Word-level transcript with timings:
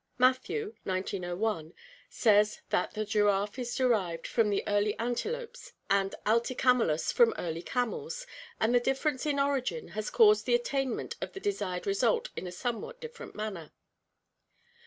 Matthew 0.17 0.73
(1901) 0.83 1.75
says 2.09 2.61
that 2.71 2.95
the 2.95 3.05
giraffe 3.05 3.59
is 3.59 3.75
derived 3.75 4.25
from 4.25 4.49
the 4.49 4.63
early 4.67 4.97
antelopes 4.97 5.73
and 5.91 6.15
AUicamelus 6.25 7.13
from 7.13 7.35
early 7.37 7.61
camels, 7.61 8.25
and 8.59 8.73
the 8.73 8.79
difference 8.79 9.27
in 9.27 9.39
origin 9.39 9.89
has 9.89 10.09
caused 10.09 10.47
the 10.47 10.55
attainment 10.55 11.17
of 11.21 11.33
the 11.33 11.39
desired 11.39 11.85
result 11.85 12.31
in 12.35 12.47
a 12.47 12.51
somewhat 12.51 12.99
different 12.99 13.35
manner. 13.35 13.73